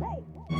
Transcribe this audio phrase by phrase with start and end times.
[0.00, 0.59] Hey!